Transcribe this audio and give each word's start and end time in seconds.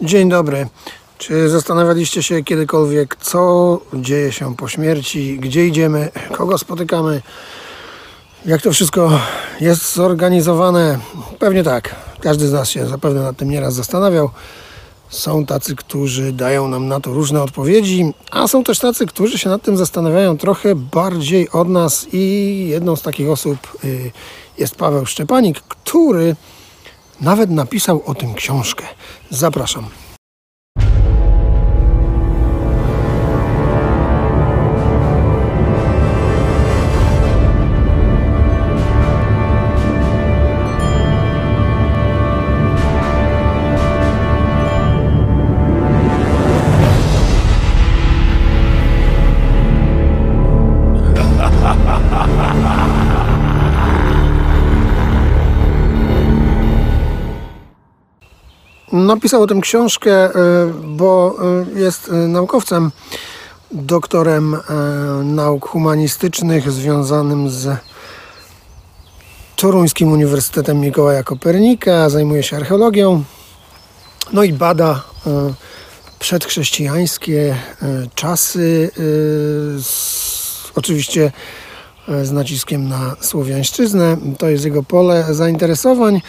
Dzień 0.00 0.28
dobry. 0.28 0.66
Czy 1.18 1.48
zastanawialiście 1.48 2.22
się 2.22 2.42
kiedykolwiek, 2.42 3.16
co 3.16 3.78
dzieje 3.94 4.32
się 4.32 4.56
po 4.56 4.68
śmierci, 4.68 5.38
gdzie 5.40 5.66
idziemy, 5.66 6.10
kogo 6.32 6.58
spotykamy, 6.58 7.22
jak 8.46 8.62
to 8.62 8.72
wszystko 8.72 9.20
jest 9.60 9.94
zorganizowane? 9.94 10.98
Pewnie 11.38 11.64
tak. 11.64 11.94
Każdy 12.20 12.48
z 12.48 12.52
nas 12.52 12.70
się 12.70 12.86
zapewne 12.86 13.22
nad 13.22 13.36
tym 13.36 13.50
nieraz 13.50 13.74
zastanawiał. 13.74 14.30
Są 15.08 15.46
tacy, 15.46 15.76
którzy 15.76 16.32
dają 16.32 16.68
nam 16.68 16.88
na 16.88 17.00
to 17.00 17.12
różne 17.12 17.42
odpowiedzi, 17.42 18.14
a 18.30 18.48
są 18.48 18.64
też 18.64 18.78
tacy, 18.78 19.06
którzy 19.06 19.38
się 19.38 19.48
nad 19.48 19.62
tym 19.62 19.76
zastanawiają 19.76 20.38
trochę 20.38 20.74
bardziej 20.74 21.50
od 21.50 21.68
nas 21.68 22.06
i 22.12 22.66
jedną 22.68 22.96
z 22.96 23.02
takich 23.02 23.30
osób 23.30 23.58
y, 23.84 24.10
jest 24.58 24.76
Paweł 24.76 25.06
Szczepanik, 25.06 25.60
który 25.60 26.36
nawet 27.20 27.50
napisał 27.50 28.02
o 28.06 28.14
tym 28.14 28.34
książkę. 28.34 28.84
Zapraszam. 29.30 29.84
Napisał 58.92 59.42
o 59.42 59.46
tym 59.46 59.60
książkę, 59.60 60.30
y, 60.30 60.34
bo 60.84 61.36
y, 61.76 61.80
jest 61.80 62.08
y, 62.08 62.12
naukowcem, 62.12 62.90
doktorem 63.70 64.56
nauk 65.24 65.68
humanistycznych 65.68 66.72
związanym 66.72 67.50
z 67.50 67.68
Toruńskim 69.56 70.12
Uniwersytetem 70.12 70.80
Mikołaja 70.80 71.22
Kopernika, 71.22 72.10
zajmuje 72.10 72.42
się 72.42 72.56
archeologią, 72.56 73.24
no 74.32 74.42
i 74.42 74.52
bada 74.52 75.02
przedchrześcijańskie 76.18 77.56
czasy, 78.14 78.90
oczywiście 80.74 81.32
z 82.22 82.32
naciskiem 82.32 82.88
na 82.88 83.16
słowiańszczyznę. 83.20 84.16
To 84.38 84.48
jest 84.48 84.64
jego 84.64 84.82
pole 84.82 85.24
zainteresowań 85.30 86.20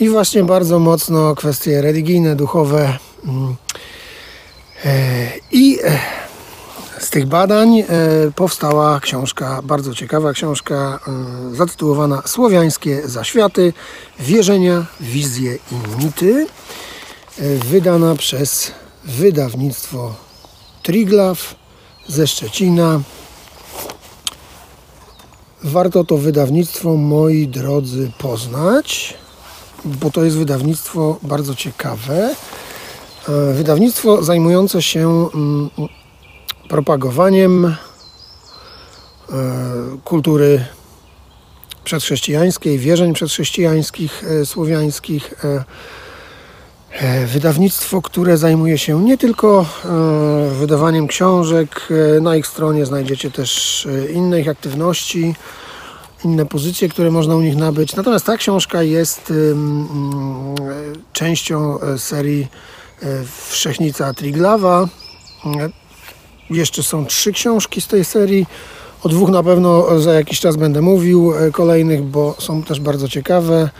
i 0.00 0.08
właśnie 0.08 0.44
bardzo 0.44 0.78
mocno 0.78 1.34
kwestie 1.34 1.82
religijne, 1.82 2.36
duchowe. 2.36 2.98
Mm, 3.24 3.56
e, 4.84 5.32
I 5.52 5.78
e, 5.84 5.98
z 7.00 7.10
tych 7.10 7.26
badań 7.26 7.78
e, 7.78 7.84
powstała 8.34 9.00
książka, 9.00 9.62
bardzo 9.62 9.94
ciekawa 9.94 10.32
książka, 10.32 11.00
zatytułowana 11.52 12.22
Słowiańskie 12.26 13.08
zaświaty, 13.08 13.72
wierzenia, 14.20 14.86
wizje 15.00 15.54
i 15.54 16.04
mity, 16.04 16.46
wydana 17.64 18.14
przez 18.14 18.72
wydawnictwo 19.04 20.14
Triglav 20.82 21.36
ze 22.08 22.26
Szczecina. 22.26 23.00
Warto 25.66 26.04
to 26.04 26.16
wydawnictwo, 26.16 26.96
moi 26.96 27.48
drodzy, 27.48 28.10
poznać, 28.18 29.14
bo 29.84 30.10
to 30.10 30.24
jest 30.24 30.36
wydawnictwo 30.36 31.18
bardzo 31.22 31.54
ciekawe. 31.54 32.34
E, 33.28 33.52
wydawnictwo 33.54 34.22
zajmujące 34.22 34.82
się 34.82 35.28
mm, 35.34 35.70
propagowaniem 36.68 37.64
e, 37.64 37.74
kultury 40.04 40.64
przedchrześcijańskiej, 41.84 42.78
wierzeń 42.78 43.14
przedchrześcijańskich, 43.14 44.24
e, 44.24 44.46
słowiańskich. 44.46 45.34
Wydawnictwo, 47.26 48.02
które 48.02 48.38
zajmuje 48.38 48.78
się 48.78 49.04
nie 49.04 49.18
tylko 49.18 49.66
wydawaniem 50.58 51.06
książek, 51.06 51.88
na 52.20 52.36
ich 52.36 52.46
stronie 52.46 52.86
znajdziecie 52.86 53.30
też 53.30 53.88
inne 54.14 54.40
ich 54.40 54.48
aktywności, 54.48 55.34
inne 56.24 56.46
pozycje, 56.46 56.88
które 56.88 57.10
można 57.10 57.36
u 57.36 57.40
nich 57.40 57.56
nabyć. 57.56 57.96
Natomiast 57.96 58.26
ta 58.26 58.36
książka 58.36 58.82
jest 58.82 59.32
częścią 61.12 61.80
e, 61.80 61.98
serii 61.98 62.48
e, 63.02 63.06
Wszechnica 63.48 64.14
Triglawa. 64.14 64.88
Jeszcze 66.50 66.82
są 66.82 67.06
trzy 67.06 67.32
książki 67.32 67.80
z 67.80 67.86
tej 67.86 68.04
serii. 68.04 68.46
O 69.02 69.08
dwóch 69.08 69.30
na 69.30 69.42
pewno 69.42 70.00
za 70.00 70.12
jakiś 70.12 70.40
czas 70.40 70.56
będę 70.56 70.80
mówił, 70.80 71.34
e, 71.34 71.50
kolejnych, 71.50 72.02
bo 72.02 72.34
są 72.38 72.62
też 72.62 72.80
bardzo 72.80 73.08
ciekawe, 73.08 73.70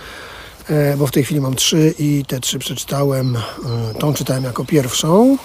bo 0.96 1.06
w 1.06 1.10
tej 1.10 1.24
chwili 1.24 1.40
mam 1.40 1.54
trzy 1.54 1.94
i 1.98 2.24
te 2.28 2.40
trzy 2.40 2.58
przeczytałem. 2.58 3.38
Tą 3.98 4.14
czytałem 4.14 4.44
jako 4.44 4.64
pierwszą. 4.64 5.36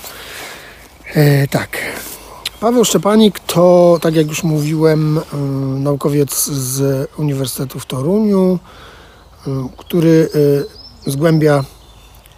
Tak. 1.50 1.78
Paweł 2.59 2.86
Szczepanik 2.86 3.40
to, 3.40 4.00
tak 4.02 4.16
jak 4.16 4.28
już 4.28 4.44
mówiłem, 4.44 5.20
naukowiec 5.80 6.46
z 6.46 7.10
Uniwersytetu 7.18 7.80
w 7.80 7.86
Toruniu, 7.86 8.60
który 9.78 10.30
zgłębia 11.06 11.64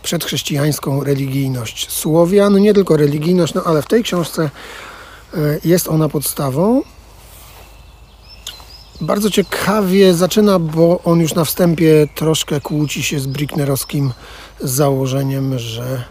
przedchrześcijańską 0.04 1.04
religijność 1.04 1.92
Słowian. 1.92 2.62
Nie 2.62 2.74
tylko 2.74 2.98
religijność, 2.98 3.54
no 3.54 3.64
ale 3.64 3.82
w 3.82 3.88
tej 3.88 4.04
książce 4.04 4.50
jest 5.66 5.88
ona 5.88 6.10
podstawą. 6.10 6.82
Bardzo 9.04 9.30
ciekawie 9.30 10.14
zaczyna, 10.14 10.60
bo 10.60 11.00
on 11.04 11.20
już 11.20 11.36
na 11.36 11.46
wstępie 11.46 12.08
troszkę 12.16 12.62
kłóci 12.62 13.04
się 13.04 13.20
z 13.20 13.28
Bricknerowskim 13.28 14.12
założeniem, 14.60 15.60
że 15.60 16.04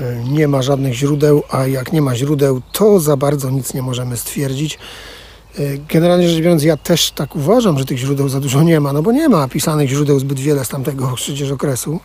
E, 0.00 0.24
nie 0.24 0.48
ma 0.48 0.62
żadnych 0.62 0.94
źródeł, 0.94 1.42
a 1.50 1.66
jak 1.66 1.92
nie 1.92 2.02
ma 2.02 2.16
źródeł, 2.16 2.62
to 2.72 3.00
za 3.00 3.16
bardzo 3.16 3.50
nic 3.50 3.74
nie 3.74 3.82
możemy 3.82 4.16
stwierdzić. 4.16 4.78
E, 5.58 5.78
generalnie 5.78 6.28
rzecz 6.28 6.42
biorąc, 6.42 6.62
ja 6.62 6.76
też 6.76 7.10
tak 7.10 7.36
uważam, 7.36 7.78
że 7.78 7.84
tych 7.84 7.98
źródeł 7.98 8.28
za 8.28 8.40
dużo 8.40 8.62
nie 8.62 8.80
ma, 8.80 8.92
no 8.92 9.02
bo 9.02 9.12
nie 9.12 9.28
ma 9.28 9.48
pisanych 9.48 9.88
źródeł 9.88 10.18
zbyt 10.18 10.40
wiele 10.40 10.64
z 10.64 10.68
tamtego 10.68 11.12
przecież 11.16 11.50
okresu. 11.50 12.00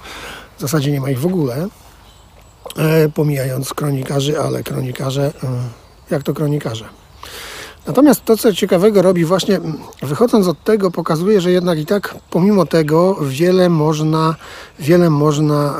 W 0.57 0.61
zasadzie 0.61 0.91
nie 0.91 1.01
ma 1.01 1.09
ich 1.09 1.19
w 1.19 1.25
ogóle, 1.25 1.67
e, 2.77 3.09
pomijając 3.09 3.73
kronikarzy, 3.73 4.39
ale 4.39 4.63
kronikarze, 4.63 5.31
jak 6.09 6.23
to 6.23 6.33
kronikarze? 6.33 6.85
Natomiast 7.87 8.25
to, 8.25 8.37
co 8.37 8.53
ciekawego 8.53 9.01
robi, 9.01 9.25
właśnie 9.25 9.59
wychodząc 10.01 10.47
od 10.47 10.63
tego, 10.63 10.91
pokazuje, 10.91 11.41
że 11.41 11.51
jednak 11.51 11.79
i 11.79 11.85
tak 11.85 12.15
pomimo 12.29 12.65
tego 12.65 13.17
wiele 13.21 13.69
można, 13.69 14.35
wiele 14.79 15.09
można 15.09 15.75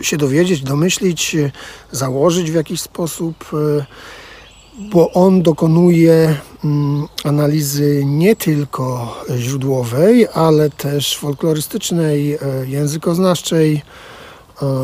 e, 0.00 0.04
się 0.04 0.16
dowiedzieć, 0.16 0.62
domyślić, 0.62 1.34
e, 1.34 1.50
założyć 1.92 2.50
w 2.50 2.54
jakiś 2.54 2.80
sposób, 2.80 3.44
e, 3.52 3.86
bo 4.78 5.12
on 5.12 5.42
dokonuje 5.42 6.36
mm, 6.64 7.06
analizy 7.24 8.02
nie 8.04 8.36
tylko 8.36 9.16
źródłowej, 9.36 10.26
ale 10.34 10.70
też 10.70 11.18
folklorystycznej, 11.18 12.38
językoznawczej, 12.66 13.82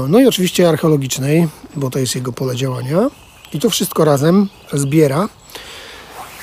no 0.09 0.21
i 0.21 0.27
oczywiście 0.27 0.69
archeologicznej, 0.69 1.49
bo 1.77 1.91
to 1.91 1.99
jest 1.99 2.15
jego 2.15 2.32
pole 2.32 2.56
działania. 2.56 3.11
I 3.53 3.61
to 3.61 3.71
wszystko 3.71 4.05
razem 4.05 4.49
zbiera 4.72 5.28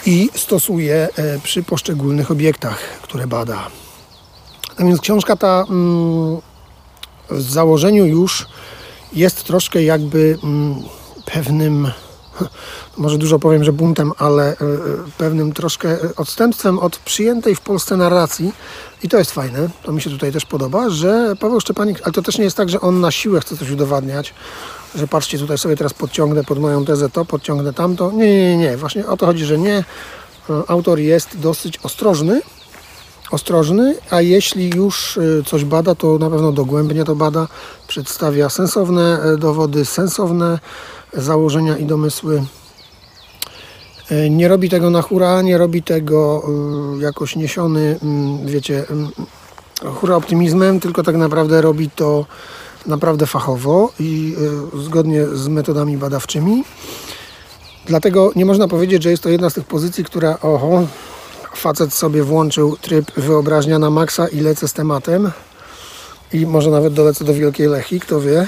i 0.06 0.30
stosuje 0.36 1.10
e, 1.16 1.40
przy 1.40 1.64
poszczególnych 1.64 2.32
obiektach, 2.32 2.80
które 3.02 3.28
bada. 3.28 3.68
A 4.78 4.84
więc 4.84 5.02
książka 5.02 5.36
ta 5.36 5.66
mm, 5.70 6.38
w 7.30 7.42
założeniu 7.42 8.06
już 8.06 8.48
jest 9.14 9.44
troszkę 9.44 9.84
jakby 9.84 10.38
mm, 10.44 10.76
pewnym, 11.26 11.92
może 12.98 13.18
dużo 13.18 13.40
powiem, 13.40 13.64
że 13.64 13.74
buntem, 13.74 14.12
ale 14.18 14.44
e, 14.44 14.52
e, 14.52 14.58
pewnym 15.18 15.54
troszkę 15.54 15.98
odstępstwem 16.16 16.80
od 16.80 16.98
przyjętej 16.98 17.56
w 17.56 17.62
Polsce 17.62 17.98
narracji. 17.98 18.54
I 19.04 19.10
to 19.10 19.18
jest 19.18 19.32
fajne, 19.32 19.70
to 19.84 19.92
mi 19.92 20.02
się 20.02 20.10
tutaj 20.10 20.32
też 20.32 20.46
podoba, 20.46 20.90
że 20.90 21.36
Paweł 21.40 21.60
Szczepanik, 21.60 22.02
ale 22.04 22.14
to 22.14 22.22
też 22.22 22.38
nie 22.38 22.44
jest 22.44 22.58
tak, 22.58 22.70
że 22.70 22.82
on 22.82 23.00
na 23.00 23.12
siłę 23.12 23.42
chce 23.42 23.58
coś 23.58 23.70
udowadniać, 23.70 24.34
że 24.96 25.08
patrzcie, 25.08 25.40
tutaj 25.40 25.58
sobie 25.58 25.76
teraz 25.76 25.94
podciągnę 25.94 26.44
pod 26.44 26.60
moją 26.60 26.86
tezę 26.86 27.10
to, 27.10 27.26
podciągnę 27.26 27.74
tamto. 27.74 28.12
Nie, 28.12 28.28
nie, 28.28 28.58
nie, 28.58 28.78
właśnie 28.78 29.08
o 29.08 29.18
to 29.18 29.26
chodzi, 29.26 29.46
że 29.46 29.58
nie. 29.58 29.84
E, 30.50 30.64
autor 30.68 31.00
jest 31.00 31.40
dosyć 31.40 31.78
ostrożny, 31.78 32.42
ostrożny, 33.32 33.96
a 34.10 34.22
jeśli 34.22 34.70
już 34.76 35.18
e, 35.18 35.22
coś 35.46 35.66
bada, 35.66 35.96
to 35.96 36.18
na 36.18 36.30
pewno 36.30 36.52
dogłębnie 36.52 37.04
to 37.04 37.16
bada, 37.16 37.48
przedstawia 37.88 38.50
sensowne 38.50 39.20
e, 39.22 39.38
dowody, 39.38 39.86
sensowne 39.86 40.60
założenia 41.14 41.78
i 41.78 41.86
domysły. 41.86 42.44
Nie 44.30 44.48
robi 44.48 44.70
tego 44.70 44.90
na 44.90 45.02
hura, 45.02 45.42
nie 45.42 45.58
robi 45.58 45.84
tego 45.84 46.44
jakoś 47.00 47.36
niesiony, 47.36 48.00
wiecie, 48.46 48.86
hura 49.96 50.16
optymizmem, 50.16 50.80
tylko 50.80 51.04
tak 51.04 51.16
naprawdę 51.16 51.62
robi 51.62 51.90
to 51.90 52.26
naprawdę 52.86 53.28
fachowo 53.28 53.92
i 54.00 54.36
y, 54.76 54.82
zgodnie 54.84 55.26
z 55.28 55.48
metodami 55.48 55.98
badawczymi. 55.98 56.64
Dlatego 57.86 58.32
nie 58.36 58.46
można 58.46 58.68
powiedzieć, 58.68 59.04
że 59.04 59.12
jest 59.12 59.24
to 59.24 59.30
jedna 59.30 59.50
z 59.50 59.54
tych 59.54 59.66
pozycji, 59.66 60.04
która 60.04 60.40
oho, 60.42 60.88
facet 61.56 61.94
sobie 61.94 62.24
włączył 62.24 62.78
tryb 62.78 63.12
wyobraźnia 63.18 63.80
na 63.80 63.90
maksa 63.90 64.28
i 64.28 64.40
lecę 64.40 64.68
z 64.68 64.74
tematem 64.74 65.32
i 66.34 66.46
może 66.46 66.70
nawet 66.72 66.94
dolecę 66.94 67.26
do 67.26 67.34
Wielkiej 67.34 67.68
Lechi, 67.68 68.00
kto 68.00 68.22
wie. 68.22 68.48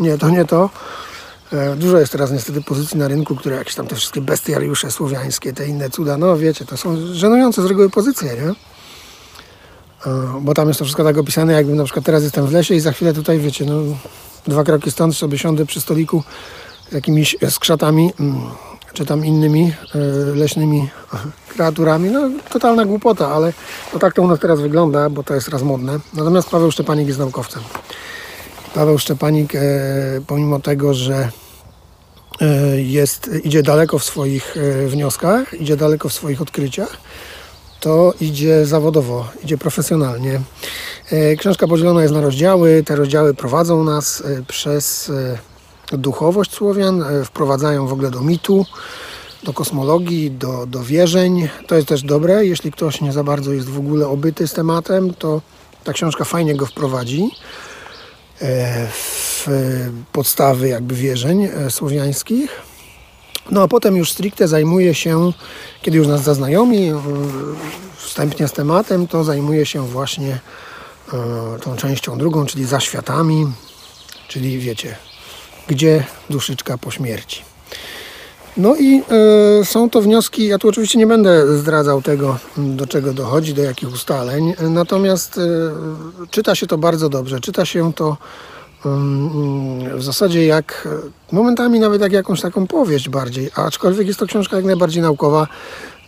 Nie, 0.00 0.18
to 0.18 0.30
nie 0.30 0.44
to. 0.44 0.70
E, 1.52 1.76
Dużo 1.76 1.98
jest 1.98 2.12
teraz 2.12 2.32
niestety 2.32 2.62
pozycji 2.62 2.98
na 2.98 3.08
rynku, 3.08 3.36
które 3.36 3.56
jakieś 3.56 3.74
tam 3.74 3.86
te 3.86 3.96
wszystkie 3.96 4.20
bestiariusze 4.20 4.90
słowiańskie, 4.90 5.52
te 5.52 5.66
inne 5.66 5.90
cuda, 5.90 6.16
no 6.16 6.36
wiecie, 6.36 6.64
to 6.64 6.76
są 6.76 6.96
żenujące 7.12 7.62
z 7.62 7.66
reguły 7.66 7.90
pozycje, 7.90 8.28
nie? 8.28 8.54
E, 10.06 10.40
Bo 10.40 10.54
tam 10.54 10.68
jest 10.68 10.78
to 10.78 10.84
wszystko 10.84 11.04
tak 11.04 11.18
opisane, 11.18 11.52
jakbym 11.52 11.76
na 11.76 11.84
przykład 11.84 12.04
teraz 12.04 12.22
jestem 12.22 12.46
w 12.46 12.52
lesie 12.52 12.74
i 12.74 12.80
za 12.80 12.92
chwilę 12.92 13.12
tutaj, 13.12 13.38
wiecie, 13.38 13.64
no 13.64 13.82
dwa 14.46 14.64
kroki 14.64 14.90
stąd 14.90 15.16
sobie 15.16 15.38
siądę 15.38 15.66
przy 15.66 15.80
stoliku 15.80 16.22
z 16.90 16.92
jakimiś 16.92 17.36
skrzatami, 17.50 18.12
mm, 18.20 18.40
czy 18.92 19.06
tam 19.06 19.26
innymi 19.26 19.72
e, 19.94 19.98
leśnymi 20.34 20.88
kreaturami. 21.54 22.10
No 22.10 22.30
totalna 22.50 22.84
głupota, 22.84 23.28
ale 23.28 23.52
to 23.92 23.98
tak 23.98 24.14
to 24.14 24.22
u 24.22 24.26
nas 24.26 24.38
teraz 24.38 24.60
wygląda, 24.60 25.10
bo 25.10 25.22
to 25.22 25.34
jest 25.34 25.48
raz 25.48 25.62
modne. 25.62 25.98
Natomiast 26.14 26.50
Paweł 26.50 26.70
Szczepanik 26.70 27.06
jest 27.06 27.18
naukowcem. 27.18 27.62
Paweł 28.74 28.98
Szczepanik, 28.98 29.54
e, 29.54 29.60
pomimo 30.26 30.60
tego, 30.60 30.94
że 30.94 31.30
jest, 32.76 33.30
idzie 33.44 33.62
daleko 33.62 33.98
w 33.98 34.04
swoich 34.04 34.56
wnioskach, 34.86 35.54
idzie 35.54 35.76
daleko 35.76 36.08
w 36.08 36.12
swoich 36.12 36.42
odkryciach, 36.42 36.96
to 37.80 38.14
idzie 38.20 38.66
zawodowo, 38.66 39.28
idzie 39.44 39.58
profesjonalnie. 39.58 40.40
E, 41.10 41.36
Książka 41.36 41.66
podzielona 41.68 42.02
jest 42.02 42.14
na 42.14 42.20
rozdziały. 42.20 42.82
Te 42.86 42.96
rozdziały 42.96 43.34
prowadzą 43.34 43.84
nas 43.84 44.20
e, 44.20 44.42
przez 44.42 45.10
e, 45.92 45.98
duchowość 45.98 46.52
Słowian, 46.52 47.04
wprowadzają 47.24 47.86
w 47.86 47.92
ogóle 47.92 48.10
do 48.10 48.20
mitu, 48.20 48.66
do 49.42 49.52
kosmologii, 49.52 50.30
do, 50.30 50.66
do 50.66 50.84
wierzeń. 50.84 51.48
To 51.66 51.74
jest 51.74 51.88
też 51.88 52.02
dobre. 52.02 52.46
Jeśli 52.46 52.72
ktoś 52.72 53.00
nie 53.00 53.12
za 53.12 53.24
bardzo 53.24 53.52
jest 53.52 53.68
w 53.68 53.78
ogóle 53.78 54.08
obyty 54.08 54.48
z 54.48 54.52
tematem, 54.52 55.14
to 55.14 55.40
ta 55.84 55.92
książka 55.92 56.24
fajnie 56.24 56.56
go 56.56 56.66
wprowadzi 56.66 57.30
w 58.92 59.46
podstawy 60.12 60.68
jakby 60.68 60.94
wierzeń 60.94 61.48
słowiańskich. 61.70 62.67
No 63.50 63.62
a 63.62 63.68
potem 63.68 63.96
już 63.96 64.12
stricte 64.12 64.48
zajmuje 64.48 64.94
się, 64.94 65.32
kiedy 65.82 65.98
już 65.98 66.06
nas 66.06 66.22
zaznajomi 66.22 66.92
wstępnie 67.96 68.48
z 68.48 68.52
tematem, 68.52 69.08
to 69.08 69.24
zajmuje 69.24 69.66
się 69.66 69.86
właśnie 69.86 70.40
e, 71.12 71.58
tą 71.62 71.76
częścią 71.76 72.18
drugą, 72.18 72.46
czyli 72.46 72.64
zaświatami, 72.64 73.46
czyli 74.28 74.58
wiecie, 74.58 74.96
gdzie 75.68 76.04
duszyczka 76.30 76.78
po 76.78 76.90
śmierci. 76.90 77.42
No 78.56 78.76
i 78.76 79.02
e, 79.60 79.64
są 79.64 79.90
to 79.90 80.02
wnioski, 80.02 80.46
ja 80.46 80.58
tu 80.58 80.68
oczywiście 80.68 80.98
nie 80.98 81.06
będę 81.06 81.58
zdradzał 81.58 82.02
tego, 82.02 82.38
do 82.56 82.86
czego 82.86 83.12
dochodzi, 83.12 83.54
do 83.54 83.62
jakich 83.62 83.92
ustaleń, 83.92 84.54
natomiast 84.60 85.38
e, 85.38 85.40
czyta 86.30 86.54
się 86.54 86.66
to 86.66 86.78
bardzo 86.78 87.08
dobrze, 87.08 87.40
czyta 87.40 87.64
się 87.64 87.92
to 87.92 88.16
w 89.94 90.02
zasadzie 90.02 90.46
jak 90.46 90.88
momentami 91.32 91.80
nawet 91.80 92.02
jak 92.02 92.12
jakąś 92.12 92.40
taką 92.40 92.66
powieść 92.66 93.08
bardziej, 93.08 93.50
aczkolwiek 93.54 94.06
jest 94.06 94.18
to 94.18 94.26
książka 94.26 94.56
jak 94.56 94.64
najbardziej 94.64 95.02
naukowa, 95.02 95.46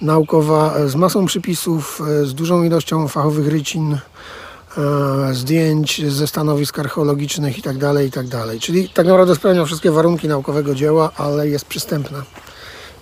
naukowa 0.02 0.75
e, 0.76 0.88
z 0.88 0.94
masą 0.94 1.26
przypisów, 1.26 2.02
e, 2.22 2.26
z 2.26 2.34
dużą 2.34 2.62
ilością 2.62 3.08
fachowych 3.08 3.49
rycin, 3.49 3.93
e, 3.93 5.34
zdjęć 5.34 6.12
ze 6.12 6.26
stanowisk 6.26 6.78
archeologicznych 6.78 7.58
i 7.58 7.62
tak 7.62 7.78
dalej, 7.78 8.08
i 8.08 8.11
tak. 8.11 8.26
Czyli 8.61 8.88
tak 8.88 9.06
naprawdę 9.06 9.34
spełnia 9.34 9.64
wszystkie 9.64 9.90
warunki 9.90 10.28
naukowego 10.28 10.75
dzieła, 10.75 11.11
ale 11.17 11.49
jest 11.49 11.64
przystępna. 11.64 12.22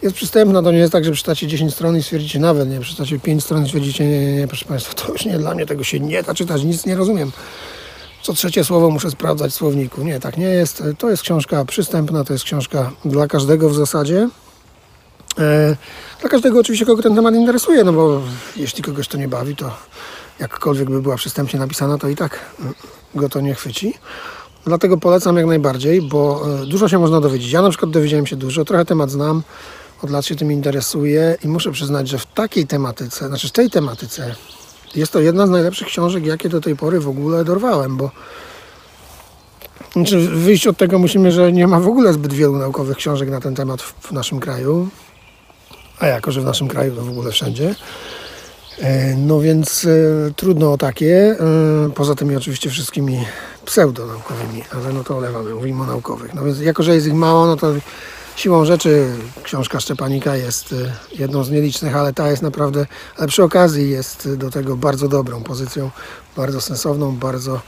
Jest 0.03 0.17
przystępna, 0.17 0.63
to 0.63 0.73
nie 0.73 0.79
jest 0.79 0.93
tak, 0.93 1.05
że 1.05 1.13
przeczytacie 1.13 1.47
10 1.47 1.75
stron 1.75 1.97
i 1.97 2.03
stwierdzicie 2.03 2.39
nawet, 2.39 2.71
nie, 2.71 2.81
przeczytacie 2.81 3.19
5 3.19 3.45
stron 3.45 3.65
i 3.65 3.67
stwierdzicie, 3.67 4.07
nie, 4.07 4.21
nie, 4.21 4.35
nie, 4.37 4.49
proszę 4.49 4.65
Państwa, 4.65 4.95
to 4.95 5.13
już 5.13 5.25
nie 5.25 5.39
dla 5.39 5.55
mnie, 5.55 5.67
tego 5.67 5.85
się 5.85 6.01
nie 6.01 6.23
da 6.23 6.35
czytać, 6.35 6.63
nic 6.63 6.87
nie 6.87 6.97
rozumiem. 6.97 7.33
Co 8.29 8.35
trzecie 8.35 8.65
słowo 8.65 8.91
muszę 8.91 9.11
sprawdzać 9.11 9.53
w 9.53 9.55
słowniku. 9.55 10.03
Nie, 10.03 10.21
tak 10.21 10.37
nie 10.37 10.47
jest. 10.47 10.83
To 10.99 11.11
jest 11.11 11.23
książka 11.23 11.65
przystępna, 11.65 12.25
to 12.25 12.33
jest 12.33 12.45
książka 12.45 12.91
dla 13.05 13.27
każdego 13.27 13.71
w 13.71 13.75
zasadzie. 13.75 14.29
E, 15.39 15.77
Dla 16.21 16.31
każdego 16.31 16.61
oczywiście, 16.61 16.87
kogo 16.87 17.03
ten 17.03 17.15
temat 17.15 17.35
interesuje, 17.35 17.85
no 17.85 17.93
bo 17.93 18.21
jeśli 18.57 18.83
kogoś 18.83 19.09
to 19.09 19.19
nie 19.19 19.29
bawi, 19.29 19.57
to 19.57 19.71
jakkolwiek 20.41 20.91
by 20.91 21.03
była 21.03 21.17
przystępnie 21.17 21.61
napisana, 21.61 21.99
to 21.99 22.09
i 22.09 22.17
tak 22.17 22.41
go 23.15 23.29
to 23.29 23.41
nie 23.41 23.55
chwyci. 23.55 23.95
Dlatego 24.67 24.97
polecam 24.97 25.37
jak 25.37 25.47
najbardziej, 25.47 26.03
bo 26.03 26.45
e, 26.63 26.67
dużo 26.67 26.89
się 26.89 26.99
można 26.99 27.21
dowiedzieć. 27.21 27.53
Ja 27.53 27.63
na 27.63 27.71
przykład 27.71 27.91
dowiedziałem 27.91 28.27
się 28.27 28.37
dużo, 28.37 28.65
trochę 28.65 28.85
temat 28.85 29.11
znam, 29.11 29.43
od 30.03 30.11
lat 30.11 30.27
się 30.27 30.37
tym 30.37 30.53
interesuję 30.53 31.37
i 31.45 31.49
muszę 31.49 31.73
przyznać, 31.73 32.09
że 32.09 32.19
w 32.19 32.27
takiej 32.27 32.67
tematyce, 32.67 33.29
znaczy 33.29 33.49
w 33.49 33.53
tej 33.53 33.71
tematyce, 33.71 34.35
jest 34.95 35.13
to 35.13 35.21
jedna 35.21 35.47
z 35.47 35.51
najlepszych 35.51 35.89
książek, 35.89 36.27
jakie 36.27 36.49
do 36.49 36.61
tej 36.61 36.77
pory 36.77 37.01
w 37.01 37.09
ogóle 37.09 37.45
dorwałem, 37.45 37.97
bo 37.97 38.11
znaczy 39.93 40.19
wyjść 40.21 40.67
od 40.67 40.77
tego 40.77 40.99
musimy, 40.99 41.33
że 41.33 41.53
nie 41.53 41.67
ma 41.67 41.81
w 41.81 41.89
ogóle 41.89 42.13
zbyt 42.13 42.33
wielu 42.33 42.57
naukowych 42.57 42.97
książek 42.97 43.31
na 43.31 43.41
ten 43.41 43.55
temat 43.55 43.83
w, 43.83 43.93
w 43.93 44.13
naszym 44.13 44.41
kraju. 44.41 44.89
A 46.01 46.07
jako, 46.07 46.33
że 46.33 46.41
w 46.41 46.45
naszym 46.45 46.69
kraju 46.69 46.95
to 46.95 47.03
w 47.03 47.09
ogóle 47.09 47.31
wszędzie. 47.31 47.75
E, 48.79 49.17
No 49.17 49.41
więc 49.41 49.85
e, 49.85 49.89
trudno 50.37 50.73
o 50.73 50.79
takie. 50.79 51.37
E, 51.87 51.91
poza 51.95 52.15
tymi 52.15 52.37
oczywiście 52.37 52.71
wszystkimi 52.71 53.25
pseudonaukowymi, 53.65 54.63
ale 54.73 54.93
no 54.93 55.05
to 55.05 55.17
olewamy, 55.17 55.55
mówimy 55.55 55.83
o 55.83 55.87
naukowych. 55.87 56.35
No 56.35 56.45
więc 56.45 56.61
jako, 56.61 56.83
że 56.83 56.95
jest 56.95 57.07
ich 57.07 57.15
mało, 57.15 57.47
no 57.47 57.57
to 57.57 57.73
siłą 58.39 58.65
rzeczy 58.65 59.07
książka 59.43 59.81
Szczepanika 59.81 60.37
jest 60.37 60.73
e, 60.73 60.93
jedną 61.19 61.45
z 61.45 61.51
nielicznych, 61.51 61.97
ale 61.97 62.13
ta 62.13 62.31
jest 62.31 62.43
naprawdę, 62.43 62.87
ale 63.17 63.29
przy 63.29 63.43
okazji 63.43 63.91
jest 63.91 64.35
do 64.35 64.51
tego 64.51 64.77
bardzo 64.77 65.09
dobrą 65.09 65.43
pozycją, 65.43 65.91
bardzo 66.37 66.61
sensowną, 66.61 67.17
bardzo, 67.17 67.61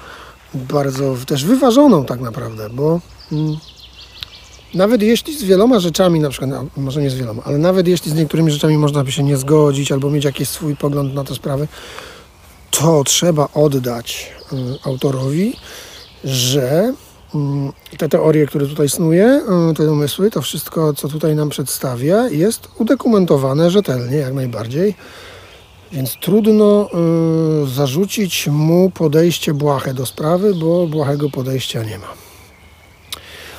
bardzo 0.55 1.17
też 1.27 1.45
wyważoną 1.45 2.05
tak 2.05 2.21
naprawdę, 2.21 2.71
bo 2.71 3.01
mm, 3.33 3.57
nawet 4.75 5.03
jeśli 5.03 5.39
z 5.39 5.43
wieloma 5.43 5.81
rzeczami, 5.81 6.21
na 6.21 6.31
przykład, 6.31 6.51
no, 6.51 6.67
może 6.77 7.03
nie 7.03 7.11
z 7.11 7.15
wieloma, 7.15 7.43
ale 7.45 7.59
nawet 7.59 7.89
jeśli 7.89 8.11
z 8.11 8.15
niektórymi 8.15 8.53
rzeczami 8.53 8.79
można 8.79 9.05
by 9.05 9.13
się 9.13 9.23
nie 9.23 9.37
zgodzić 9.37 9.93
albo 9.93 10.11
mieć 10.11 10.25
jakiś 10.25 10.49
swój 10.49 10.77
pogląd 10.77 11.15
na 11.15 11.25
te 11.25 11.35
sprawy, 11.35 11.69
to 12.71 13.05
trzeba 13.05 13.49
oddać 13.55 14.33
y, 14.53 14.57
autorowi, 14.85 15.57
że 16.25 16.95
y, 16.95 17.10
te 17.99 18.09
teorie, 18.09 18.47
które 18.47 18.67
tutaj 18.67 18.88
snuje, 18.88 19.43
y, 19.71 19.75
te 19.75 19.87
domysły, 19.87 20.31
to 20.31 20.43
wszystko, 20.43 20.93
co 20.95 21.09
tutaj 21.09 21.35
nam 21.35 21.49
przedstawia, 21.49 22.28
jest 22.28 22.69
udokumentowane 22.78 23.71
rzetelnie, 23.71 24.16
jak 24.16 24.35
najbardziej. 24.35 24.95
Więc 25.93 26.16
trudno 26.21 26.88
y, 27.64 27.66
zarzucić 27.66 28.49
mu 28.49 28.90
podejście 28.90 29.55
błahe 29.55 29.95
do 29.95 30.07
sprawy, 30.07 30.55
bo 30.55 30.87
błahego 30.87 31.31
podejścia 31.31 31.83
nie 31.83 31.99
ma. 31.99 32.09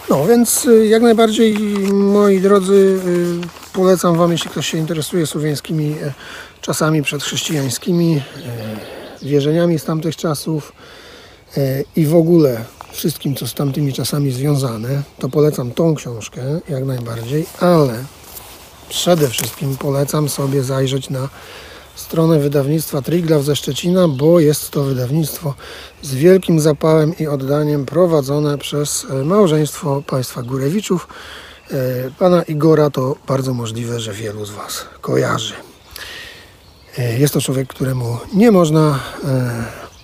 No 0.10 0.26
więc 0.26 0.66
y, 0.66 0.88
jak 0.88 1.02
najbardziej, 1.02 1.54
moi 1.94 2.40
drodzy, 2.40 3.00
y, 3.44 3.62
polecam 3.74 4.18
Wam, 4.18 4.32
jeśli 4.32 4.50
ktoś 4.50 4.68
się 4.68 4.78
interesuje 4.78 5.28
słowiańskimi 5.28 5.96
e, 6.04 6.14
czasami 6.62 7.04
przedchrześcijańskimi, 7.04 8.22
e, 9.24 9.26
wierzeniami 9.26 9.80
z 9.80 9.84
tamtych 9.84 10.16
czasów 10.16 10.74
e, 11.58 11.84
i 11.96 12.06
w 12.06 12.16
ogóle 12.16 12.66
wszystkim, 12.92 13.36
co 13.36 13.48
z 13.48 13.54
tamtymi 13.54 13.94
czasami 13.94 14.32
związane, 14.32 15.04
to 15.20 15.30
polecam 15.30 15.72
tą 15.72 15.96
książkę 15.96 16.42
jak 16.70 16.86
najbardziej, 16.86 17.46
ale 17.60 18.04
przede 18.90 19.30
wszystkim 19.30 19.78
polecam 19.78 20.30
sobie 20.30 20.64
zajrzeć 20.64 21.10
na 21.10 21.30
stronę 21.96 22.40
wydawnictwa 22.40 23.02
Triglav 23.02 23.44
ze 23.44 23.56
Szczecina, 23.56 24.08
bo 24.08 24.40
jest 24.40 24.70
to 24.70 24.84
wydawnictwo 24.84 25.54
z 26.02 26.16
wielkim 26.16 26.60
zapałem 26.60 27.18
i 27.18 27.28
oddaniem 27.28 27.86
prowadzone 27.86 28.58
przez 28.58 29.06
e, 29.10 29.14
małżeństwo 29.14 30.04
państwa 30.08 30.44
Górewiczów. 30.44 31.08
E, 31.72 31.76
Pana 32.20 32.44
Igora 32.44 32.90
to 32.90 33.16
bardzo 33.28 33.54
możliwe, 33.54 34.00
że 34.00 34.14
wielu 34.14 34.46
z 34.46 34.52
Was 34.52 34.86
kojarzy. 35.02 35.54
E, 36.98 37.20
Jest 37.20 37.34
to 37.34 37.42
człowiek, 37.42 37.68
któremu 37.68 38.18
nie 38.34 38.52
można 38.52 39.00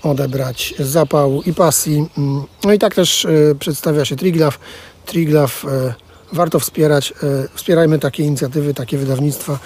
odebrać 0.08 0.74
zapału 0.80 1.42
i 1.42 1.54
pasji. 1.54 2.06
Mm, 2.18 2.44
No 2.64 2.74
i 2.74 2.80
tak 2.80 2.96
też 2.96 3.26
e, 3.26 3.56
przedstawia 3.60 4.06
się 4.06 4.16
Triglav. 4.16 4.58
Triglav 5.06 5.52
e, 5.68 5.94
warto 6.34 6.60
wspierać. 6.60 7.12
e, 7.24 7.48
Wspierajmy 7.56 8.00
takie 8.00 8.24
inicjatywy, 8.24 8.74
takie 8.74 8.98
wydawnictwa, 8.98 9.60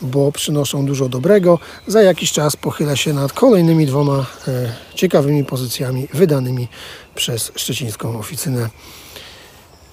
bo 0.00 0.32
przynoszą 0.32 0.86
dużo 0.86 1.08
dobrego. 1.08 1.58
Za 1.86 2.02
jakiś 2.02 2.32
czas 2.32 2.56
pochylę 2.56 2.96
się 2.96 3.12
nad 3.12 3.32
kolejnymi 3.32 3.86
dwoma 3.86 4.26
ciekawymi 4.94 5.44
pozycjami 5.44 6.08
wydanymi 6.14 6.68
przez 7.14 7.52
szczecińską 7.56 8.18
oficynę. 8.18 8.68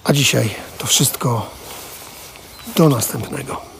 A 0.04 0.12
dzisiaj 0.12 0.50
to 0.78 0.86
wszystko. 0.86 1.50
Do 2.76 2.88
następnego. 2.88 3.75